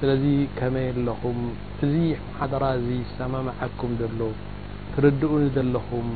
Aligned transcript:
ስለዚ 0.00 0.24
ከመይ 0.56 0.86
ኣለኹም 0.92 1.38
እዚ 1.84 1.94
ማሓደራ 2.24 2.64
እዚ 2.78 2.88
ሰማማዓኩም 3.18 3.92
ዘሎ 4.00 4.20
ትርድኡኒ 4.94 5.44
ዘለኹም 5.56 6.08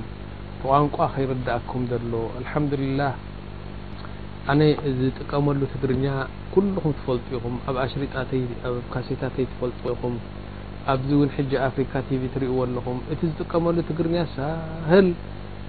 ብቋንቋ 0.63 0.97
ከይርዳእኩም 1.15 1.83
ዘሎ 1.93 2.13
አልሓምዱልላህ 2.41 3.13
ኣነ 4.53 4.61
ዝጥቀመሉ 5.01 5.61
ትግርኛ 5.75 6.07
ኩልኩም 6.55 6.93
ትፈልጡ 6.99 7.27
ኢኹም 7.39 7.55
ኣብ 7.71 7.77
ሽሪጣኣብ 7.93 8.75
ካሴታተይ 8.93 9.47
ትፈልጡ 9.53 9.81
ኢኹም 9.95 10.15
ኣብዚ 10.93 11.11
እውን 11.17 11.31
ሕጂ 11.37 11.53
ኣፍሪካ 11.69 11.93
ቲቪ 12.09 12.23
ትርእይዎ 12.35 12.59
ኣለኹም 12.67 12.99
እቲ 13.13 13.21
ዝጥቀመሉ 13.31 13.77
ትግርኛ 13.91 14.17
ሳህል 14.35 15.09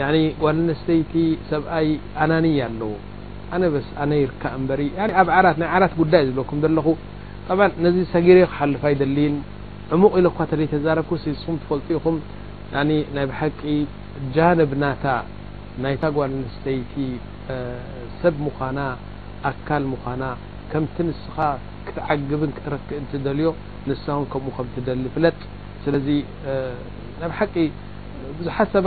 ጓልስተይቲ 0.00 1.12
ሰብኣይ 1.52 1.88
ኣና 2.22 2.32
ኣዎ 3.56 3.74
ስ 3.88 3.90
ይር 4.20 4.30
ላት 5.42 5.56
ዳይ 6.14 6.22
ዝ 6.30 6.32
ለ 6.70 6.72
ነዚ 7.84 7.96
ሰጊረ 8.14 8.36
ክልፋ 8.56 8.82
ይ 8.94 8.98
ሙቕ 10.02 10.12
ኢኳ 10.20 10.38
ዛረ 10.86 10.98
ፈም 12.04 12.16
ይ 12.90 12.92
ቂ 13.60 13.62
ጃنብናታ 14.34 15.04
ይታ 15.92 16.04
ጓልስተይቲ 16.18 16.92
ሰብ 18.22 18.36
ኣካ 19.50 19.68
ም 19.90 19.92
ስኻ 21.22 21.36
ትብ 21.96 22.40
ትክእል 22.64 23.96
ሳ 24.06 24.08
ከም 24.32 24.44
ሊ 25.04 25.08
ፍለጥ 25.16 25.38
ዙት 25.86 26.08
ሰባ 28.74 28.86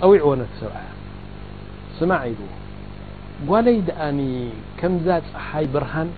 ፀዊዕ 0.00 0.22
ዎነተ 0.30 0.52
ሰብ 0.60 0.74
ስማዕ 1.98 2.20
ኢዎ 2.32 2.42
ጓለይ 3.48 3.78
ደኣ 3.88 4.00
ከምዛ 4.80 5.06
ፀሓይ 5.32 5.66
ብርሃን 5.74 6.08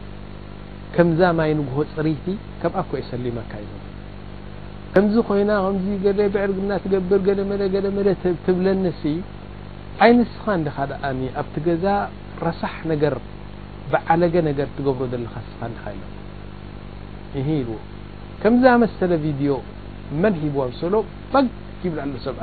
ከምዛ 0.95 1.21
ማይ 1.39 1.51
ንጉሆ 1.59 1.79
ፅሪቲ 1.97 2.25
ከብኣ 2.61 2.79
ኮ 2.91 3.01
ሰሊመካ 3.11 3.53
ዩ 3.67 3.71
ከምዚ 4.95 5.15
ኮይና 5.29 5.51
ከምዚ 5.65 6.05
ብዕርናትገብር 6.35 7.41
መደ 7.51 8.09
ትብለኒ 8.47 8.85
ዓይነስኻ 10.05 10.45
እደካ 10.59 10.77
ኣብቲ 11.41 11.55
ገዛ 11.67 11.85
ረሳሕ 12.47 12.77
ነገር 12.93 13.15
ብዓለገ 13.93 14.35
ነገር 14.49 14.69
ትገብሮ 14.77 15.07
ዘለካ 15.13 15.35
ስኻ 15.51 15.61
ለ 16.01 16.03
ዎ 17.75 17.79
ከምዛ 18.43 18.65
መሰለ 18.85 19.13
ቪድዮ 19.27 19.53
መን 20.25 20.35
ሂቦዎ 20.43 20.67
ሰሎ 20.83 20.95
ይብላ 21.85 22.01
ሎ 22.13 22.19
ሰብኣ 22.27 22.43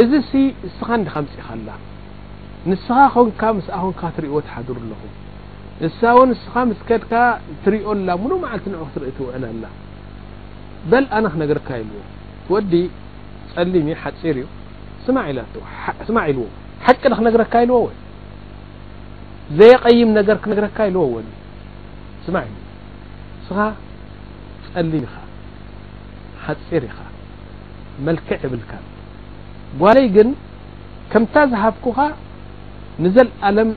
እዚ 0.00 0.12
እስኻ 0.68 0.88
ዲከምፅእኻ 1.06 1.46
ላ 1.66 1.70
ንስኻ 2.70 2.96
ኮን 3.40 3.52
ምስ 3.56 3.66
ኮንካ 3.80 4.00
ትሪእዎ 4.16 4.36
ተሓድር 4.46 4.76
ኣለኹ 4.82 5.02
ንሳ 5.84 6.00
ው 6.16 6.20
ንስኻ 6.30 6.52
ምስከድካ 6.70 7.12
ትርእዮላ 7.64 8.08
ሙሉ 8.22 8.32
መልቲ 8.44 8.64
ን 8.72 8.76
ክትርኢ 8.88 9.10
ትውዕል 9.18 9.44
ላ 9.62 9.66
በልኣነክነገካ 10.90 11.68
ይዎ 11.82 11.92
ወዲ 12.52 12.72
ፀሊሚ 13.52 13.88
ሓፂር 14.02 14.36
እዩ 14.42 14.46
ስማ 15.06 15.16
ኢስማዕ 16.04 16.26
ኢዎ 16.32 16.44
ሓቂ 16.86 17.02
ንክነረካ 17.12 17.54
ይልዎ 17.64 17.78
ዘየቀይም 19.58 20.10
ነገ 20.18 20.28
ነካ 20.66 20.78
ይልዎ 20.88 21.02
ወዲ 21.16 21.28
ስማዕ 22.28 22.46
ስኻ 23.48 23.58
ፀሊም 24.70 25.04
ኻ 25.12 25.16
ሓፂር 26.46 26.84
ኢኻ 26.90 26.98
መልክዕ 28.06 28.40
ይብል 28.46 28.62
ጓይ 29.80 29.96
كምታ 31.12 31.34
ዝብك 31.52 31.86
ንዘلألም 33.04 33.70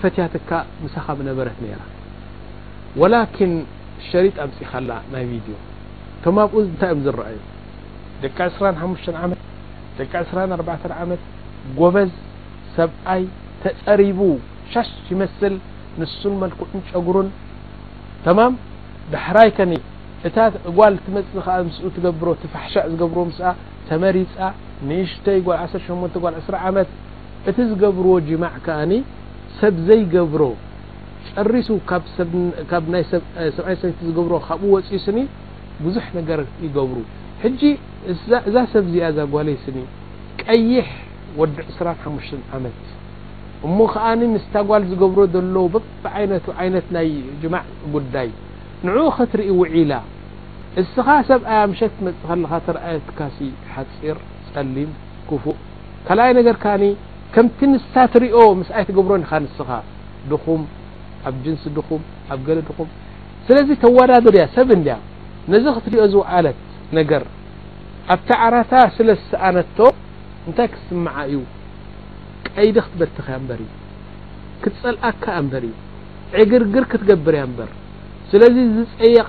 ፈትያት 0.00 0.34
ነበ 1.28 1.38
ر 1.48 1.50
و 2.98 3.00
شرط 4.10 4.36
ይ 10.00 10.04
أዩ 11.00 11.12
ጎበዝ 11.78 12.10
ሰይ 12.76 13.22
ተሪ 13.84 14.00
ይመ 15.10 15.20
ن 15.52 15.54
መلكዑ 16.40 16.98
ጉሩ 17.04 17.16
ح 22.54 22.56
ፅ 23.36 23.38
ተመሪፃ 23.90 24.32
ንኒሽተይ 24.88 25.38
ጓል 25.46 25.58
1 25.62 25.78
8ሞ 25.90 26.02
ጓል 26.24 26.34
ዕስ 26.40 26.48
ዓመት 26.68 26.90
እቲ 27.50 27.56
ዝገብርዎ 27.70 28.12
ጅማዕ 28.28 28.54
ከዓኒ 28.66 28.92
ሰብ 29.60 29.76
ዘይገብሮ 29.88 30.42
ጨሪሱ 31.30 31.68
ካብ 31.90 32.04
ይሰብዓይነሰብቲ 33.02 34.00
ዝገብሮዎ 34.08 34.38
ካብኡ 34.48 34.68
ወፅኡ 34.74 34.92
ስኒ 35.06 35.18
ብዙሕ 35.84 36.06
ነገር 36.18 36.40
ይገብሩ 36.66 36.96
ሕጂ 37.42 37.60
እዛ 38.12 38.56
ሰብ 38.74 38.84
እዚኣ 38.90 39.08
ዛጓለይስኒ 39.18 39.76
ቀይሕ 40.44 40.88
ወዲ 41.40 41.56
2ስራ 41.72 41.88
ሓሙሽተ 42.04 42.40
ዓመት 42.58 42.78
እሞ 43.68 43.78
ከዓኒ 43.94 44.20
ምስታጓል 44.36 44.82
ዝገብሮ 44.90 45.18
ዘሎዎ 45.34 45.64
በብይነቱ 45.74 46.46
ዓይነት 46.62 46.86
ናይ 46.98 47.08
ጅማዕ 47.42 47.64
ጉዳይ 47.96 48.28
ንዑኡ 48.86 49.06
ኸትርኢ 49.18 49.50
ውዒላ 49.60 49.92
እስኻ 50.80 51.06
ሰብ 51.28 51.42
ኣያ 51.52 51.60
ምሸ 51.70 51.80
ትመፅእ 51.98 52.76
የ 52.94 53.26
ሲ 53.36 53.48
ሓፂር 53.74 54.18
ፀሊም 54.54 54.90
ክፉእ 55.28 55.56
ካይ 56.08 56.30
ነር 56.36 56.56
ከምቲ 57.34 57.58
ንሳ 57.70 57.92
ትሪኦ 58.12 58.38
ምስ 58.60 58.70
ይትብሮ 58.82 59.12
ንስኻ 59.22 59.70
ድኹም 60.30 60.62
ኣብ 61.28 61.34
ንሲ 61.54 61.64
ድኹም 61.76 62.02
ኣብ 62.34 62.40
ድኹም 62.68 62.88
ስለ 63.46 63.58
ተወዳድርያ 63.82 64.42
ሰብ 64.56 64.68
እያ 64.76 64.90
ነዚ 65.52 65.64
ትሪኦ 65.86 66.04
ዝዓለት 66.14 66.58
ነገር 66.98 67.22
ኣብታ 68.14 68.28
ዓራታ 68.44 68.72
ስለሰኣነቶ 68.96 69.78
እታይ 70.50 70.68
ክስማ 70.74 71.06
እዩ 71.28 71.36
ቀይዲ 72.56 72.76
ክትበትኽያ 72.86 73.36
በርእዩ 73.48 73.70
ክትፀልአካ 74.62 75.24
በር 75.50 75.64
እዩ 75.68 75.74
ዕግርግር 76.44 76.84
ክትገብርያ 76.92 77.42
በ 77.58 77.60
ስለ 78.30 78.42
ዝፀيቃ 78.76 79.28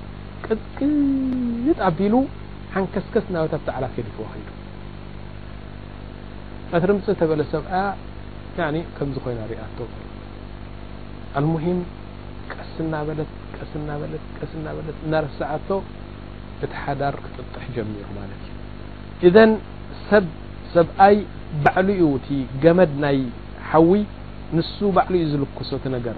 ቅቅልጥ 0.47 1.77
ኣቢሉ 1.89 2.13
ሓንከስከስ 2.73 3.25
ናዎታ 3.33 3.53
ብ 3.61 3.65
ተዓላ 3.67 3.85
ፊይፍዋከሉ 3.95 4.45
መትርምፅ 6.73 7.05
ተበለ 7.21 7.41
ሰብኣ 7.53 7.71
ከምዝ 8.97 9.17
ኮይና 9.25 9.41
ሪኣቶ 9.53 9.77
አሙሂም 11.39 11.79
ቀስና 12.55 12.93
በለት 13.07 13.31
ስናበለስናበለት 13.71 14.95
እናረሳኣቶ 15.07 15.69
እቲ 16.65 16.71
ሓዳር 16.83 17.15
ክጥጥሕ 17.25 17.65
ጀሚሩ 17.75 18.07
ማለት 18.19 18.41
ዩ 18.47 18.55
እذን 19.29 19.51
ሰብሰብኣይ 20.09 21.15
ባዕሉኡ 21.65 22.13
ቲ 22.25 22.29
ገመድ 22.63 22.91
ናይ 23.05 23.19
ሓዊ 23.69 23.91
ንሱ 24.57 24.77
ባዕሉዩ 24.97 25.23
ዝልክሶቲ 25.33 25.85
ነገር 25.97 26.17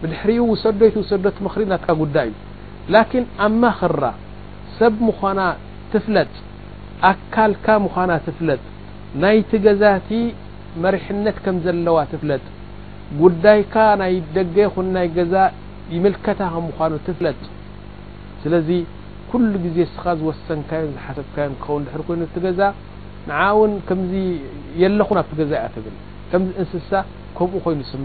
ብድሕሪኡ 0.00 0.42
ውሰዶይቲ 0.54 0.94
ውሰዶት 1.02 1.36
ምክሪ 1.46 1.62
ናት 1.72 1.84
ጉዳይ 2.02 2.26
እዩ 2.30 2.34
ላን 2.94 3.24
ኣ 3.44 3.48
ማ 3.60 3.64
ክራ 3.78 4.02
ሰብ 4.78 4.94
ምኳና 5.08 5.40
ትፍለጥ 5.92 6.30
ኣካልካ 7.10 7.66
ምኳና 7.84 8.10
ትፍለጥ 8.26 8.62
ናይቲ 9.22 9.50
ገዛቲ 9.66 10.08
መሪሕነት 10.84 11.36
ከም 11.44 11.56
ዘለዋ 11.66 11.98
ትፍለጥ 12.12 12.44
ጉዳይካ 13.22 13.74
ናይ 14.02 14.14
ደገ 14.36 14.56
ይን 14.66 14.88
ናይ 14.96 15.06
ገዛ 15.16 15.34
ይምልከታ 15.94 16.40
ምኑ 16.66 16.92
ትፍለጥ 17.08 17.38
ስለዚ 18.42 18.68
ኩሉ 19.30 19.52
ግዜ 19.64 19.78
ስኻ 19.92 20.04
ዝወሰንካዮ 20.18 20.82
ዝሓሰብካዮ 20.94 21.46
ክኸውን 21.62 21.84
ድ 21.86 22.04
ኮይኑ 22.08 22.22
ት 22.34 22.42
ገዛ 22.46 22.60
ንእውን 23.28 23.72
ከም 23.86 24.00
የለኩ 24.82 25.08
ናብቲ 25.18 25.32
ገዛ 25.40 25.52
እያ 25.60 25.68
ትብል 25.76 25.94
ከም 26.30 26.42
እንስሳ 26.62 26.90
ከምኡ 27.36 27.54
ኮይኑ 27.64 27.80
ስም 27.92 28.04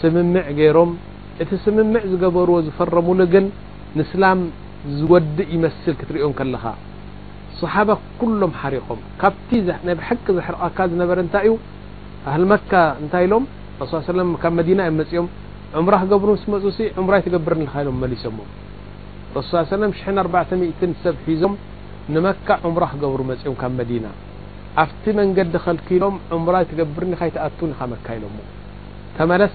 ስምምዕ 0.00 0.46
ገይሮም 0.58 0.90
እቲ 1.42 1.50
ስምምዕ 1.66 2.02
ዝገበርዎ 2.12 2.56
ዝፈረምሉ 2.66 3.20
ግን 3.34 3.46
ንእስላም 3.98 4.40
ዝወድእ 4.96 5.48
ይመስል 5.56 5.94
ክትርኦም 6.00 6.32
ከለኻ 6.38 6.64
صሓባ 7.60 7.90
ኩሎም 8.20 8.52
ሓሪቆም 8.60 9.00
ካብናይ 9.20 9.94
ሓክ 10.08 10.26
ዘሕርቐካ 10.36 10.78
ዝነበረ 10.92 11.18
እታይእዩ 11.26 11.52
ህመካ 12.34 12.72
እንታይ 13.02 13.22
ኢሎም 13.26 13.44
ስ 13.90 13.92
ብ 14.40 14.52
መዲና 14.58 14.80
መፅኦም 15.00 15.28
ምራ 15.86 15.94
ክገብሩ 16.02 16.30
ስመፁ 16.44 16.64
ምራይ 17.06 17.22
ትገብርን 17.26 17.62
ካ 17.72 17.84
ሎም 17.86 17.96
መሊሶሞ 18.02 18.38
ረስ 19.36 19.50
4 20.18 20.36
ሰብ 21.04 21.16
ሒዞም 21.30 21.54
ንመካ 22.14 22.48
እምራ 22.68 22.84
ክገብሩ 22.94 23.20
መፅኦም 23.30 23.56
ካብ 23.62 23.72
መዲና 23.80 24.06
ኣብቲ 24.82 25.04
መንገዲ 25.20 25.54
ከልክሎም 25.64 26.16
ምራይ 26.46 26.64
ትገብርኒካይተኣቱ 26.72 27.60
ካ 27.78 27.88
መካ 27.92 28.06
ኢሎ 28.18 28.24
ተመለስ 29.18 29.54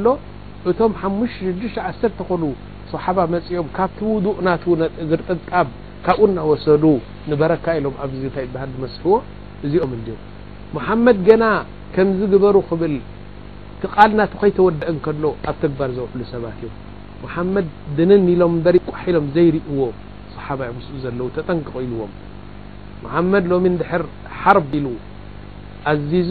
እቶም 0.70 0.92
ሓሙ6ዓተ 1.00 2.02
ኮሉ 2.30 2.42
صሓባ 2.92 3.18
መፅኦም 3.34 3.68
ካብቲ 3.76 3.98
ውዱእ 4.14 4.38
ናትውነ 4.46 4.82
እግር 5.02 5.20
ጥቃም 5.30 5.68
ካብኡ 6.06 6.20
እናወሰዱ 6.30 6.84
ንበረካ 7.30 7.64
ኢሎም 7.78 7.94
ኣብዚታይ 8.04 8.46
ባሃል 8.54 8.70
ዝመስሕዎ 8.75 9.12
እዚኦም 9.66 9.92
እዲም 9.98 10.18
መሓመድ 10.76 11.18
ገና 11.28 11.44
ከምዝ 11.94 12.20
ግበሩ 12.32 12.56
ክብል 12.70 12.94
ትቓል 13.82 14.10
ናቲ 14.18 14.32
ኸይተወደአን 14.40 14.96
ከሎ 15.06 15.25
ኣብ 15.50 15.56
ተግባር 15.64 15.90
ዘውሕሉ 15.98 16.22
ሰባት 16.32 16.56
እዮም 16.60 16.76
መሓመድ 17.25 17.66
ድንን 17.99 18.25
ኢሎም 18.34 18.54
እበሪ 18.60 18.76
ቋሒ 18.90 19.02
ኢሎም 19.12 19.26
ዘይርእዎ 19.36 19.80
صሓባዮ 20.36 20.71
ምስኡ 20.78 20.95
ዘለዉ 21.04 21.28
ተጠንቀቕ 21.36 21.76
ኢልዎም 21.86 22.12
መሓመድ 23.04 23.45
ሎሚ 23.52 23.66
ድሕር 23.82 24.04
ሓርብ 24.40 24.71
ኢሉ 24.80 24.86
ኣዚዙ 25.93 26.30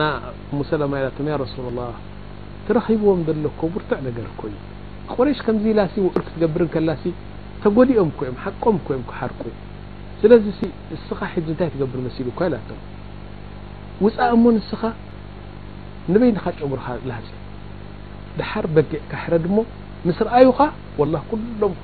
ና 0.00 0.04
ሙሰላማ 0.58 0.92
ይላቶም 1.00 1.26
ያ 1.32 1.36
ሱላ 1.56 1.78
ትረኪብዎም 2.66 3.20
ዘለኮ 3.28 3.60
ውርቱዕ 3.74 3.98
ነገር 4.08 4.26
እኮዩ 4.32 4.52
ቁረሽ 5.14 5.38
ከምዚ 5.46 5.64
ላሲ 5.78 5.94
ውርክ 6.06 6.28
ትገብርን 6.34 6.68
ከላሲ 6.74 7.04
ተጎዲኦም 7.62 8.10
ኮዮም 8.18 8.36
ሓቆም 8.44 8.76
ኮዮም 8.86 9.02
ክሓርቁ 9.10 9.40
ስለዚ 10.20 10.46
እስኻ 10.96 11.18
ሕዚ 11.34 11.46
እንታይ 11.54 11.70
ትገብር 11.74 12.00
መሲሉ 12.06 12.28
ኳይላቶም 12.40 12.78
ውፃእ 14.04 14.30
እሞን 14.36 14.56
ስኻ 14.70 14.82
ንበይኒካ 16.12 16.46
ጨሙርካ 16.60 16.86
ላፅ 17.10 17.28
ድሓር 18.38 18.66
በጊዕ 18.76 19.00
ካሕረድሞ 19.12 19.56
ምስ 20.08 20.18
ርአዩኻ 20.28 20.60
ላ 21.14 21.18
ኩሎም 21.32 21.74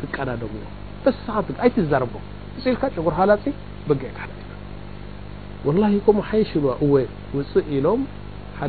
ፍቀዳዶም 0.00 0.56
በስ 1.04 1.18
ስኣይ 1.26 1.70
ትዛረቦም 1.78 2.24
ንፅእልካ 2.58 2.82
ጨሙርካ 2.98 3.18
ላፅ 3.30 3.44
በዕ 3.88 4.02
ካሕ 4.18 4.32
و 5.66 5.70
ከም 6.06 6.16
ሓይሽዋ 6.28 6.66
እ 6.84 6.86
ውፅእ 7.36 7.66
ኢሎም 7.76 8.00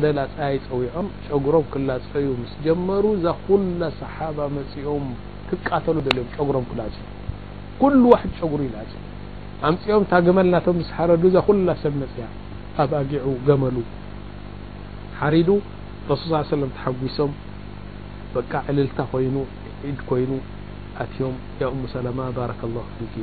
ደ 0.02 0.06
ላፀ 0.18 0.36
ይፀዊዖም 0.54 1.06
ጉሮም 1.44 1.64
ክላፀዩ 1.72 2.26
ምስጀመሩ 2.42 3.04
ዛላ 3.24 3.82
صሓ 4.00 4.18
መፅኦም 4.56 5.04
ክቃተሉ 5.50 5.96
ም 6.42 6.48
ሮም 6.56 6.64
ላፅዩ 6.78 7.02
ሉ 8.00 8.02
ጉሩ 8.40 8.60
ይላፅ 8.68 8.90
ምፅኦም 9.74 10.04
ታ 10.12 10.20
መል 10.38 10.48
ናም 10.54 10.80
ስረዱ 10.90 11.22
ላ 11.68 11.72
ሰብ 11.82 11.94
መፅያ 12.02 12.26
ኣ 12.80 13.04
ጊ 13.12 13.12
ገመሉ 13.50 13.76
ሪ 15.36 15.44
ሱሉ 15.46 16.32
ص 16.50 16.52
ም 16.64 16.72
ሓሶም 16.82 17.32
ልታ 18.76 18.98
ኮይ 19.14 19.26
ኮይኑ 20.10 20.30
ኣትዮም 21.04 21.36
ላማ 22.08 22.20
ባ 22.38 22.50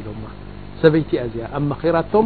ሎ 0.07 0.17
ሰበይቲያ 0.81 1.19
ኣብ 1.59 1.71
ራቶም 1.97 2.25